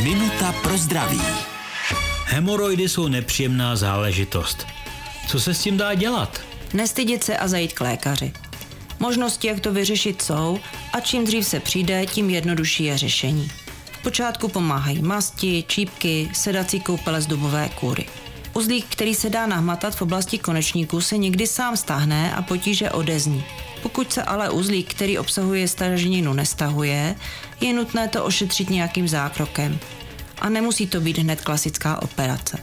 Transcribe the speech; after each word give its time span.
Minuta 0.00 0.52
pro 0.62 0.78
zdraví. 0.78 1.20
Hemoroidy 2.24 2.88
jsou 2.88 3.08
nepříjemná 3.08 3.76
záležitost. 3.76 4.66
Co 5.28 5.40
se 5.40 5.54
s 5.54 5.62
tím 5.62 5.76
dá 5.76 5.94
dělat? 5.94 6.40
Nestydět 6.74 7.24
se 7.24 7.36
a 7.36 7.48
zajít 7.48 7.72
k 7.72 7.80
lékaři. 7.80 8.32
Možnosti, 8.98 9.48
jak 9.48 9.60
to 9.60 9.72
vyřešit, 9.72 10.22
jsou 10.22 10.58
a 10.92 11.00
čím 11.00 11.24
dřív 11.24 11.46
se 11.46 11.60
přijde, 11.60 12.06
tím 12.06 12.30
jednodušší 12.30 12.84
je 12.84 12.98
řešení. 12.98 13.50
V 13.92 14.02
počátku 14.02 14.48
pomáhají 14.48 15.02
masti, 15.02 15.64
čípky, 15.68 16.30
sedací 16.34 16.80
koupele 16.80 17.22
z 17.22 17.26
dubové 17.26 17.70
kůry. 17.80 18.06
Uzlík, 18.54 18.86
který 18.88 19.14
se 19.14 19.30
dá 19.30 19.46
nahmatat 19.46 19.94
v 19.94 20.02
oblasti 20.02 20.38
konečníků, 20.38 21.00
se 21.00 21.16
někdy 21.16 21.46
sám 21.46 21.76
stáhne 21.76 22.34
a 22.34 22.42
potíže 22.42 22.90
odezní. 22.90 23.44
Pokud 23.82 24.12
se 24.12 24.22
ale 24.22 24.50
uzlík, 24.50 24.94
který 24.94 25.18
obsahuje 25.18 25.68
staženinu, 25.68 26.32
nestahuje, 26.32 27.14
je 27.60 27.72
nutné 27.72 28.08
to 28.08 28.24
ošetřit 28.24 28.70
nějakým 28.70 29.08
zákrokem. 29.08 29.78
A 30.38 30.48
nemusí 30.48 30.86
to 30.86 31.00
být 31.00 31.18
hned 31.18 31.40
klasická 31.40 32.02
operace. 32.02 32.58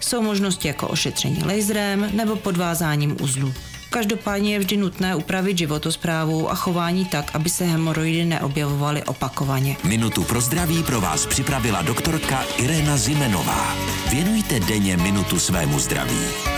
Jsou 0.00 0.22
možnosti 0.22 0.68
jako 0.68 0.88
ošetření 0.88 1.44
laserem 1.44 2.10
nebo 2.12 2.36
podvázáním 2.36 3.16
uzlu. 3.20 3.54
Každopádně 3.90 4.52
je 4.52 4.58
vždy 4.58 4.76
nutné 4.76 5.14
upravit 5.14 5.58
životosprávu 5.58 6.50
a 6.50 6.54
chování 6.54 7.04
tak, 7.04 7.30
aby 7.34 7.50
se 7.50 7.64
hemoroidy 7.64 8.24
neobjevovaly 8.24 9.02
opakovaně. 9.02 9.76
Minutu 9.84 10.24
pro 10.24 10.40
zdraví 10.40 10.82
pro 10.82 11.00
vás 11.00 11.26
připravila 11.26 11.82
doktorka 11.82 12.44
Irena 12.56 12.96
Zimenová. 12.96 13.74
Věnujte 14.10 14.60
denně 14.60 14.96
minutu 14.96 15.38
svému 15.38 15.78
zdraví. 15.78 16.57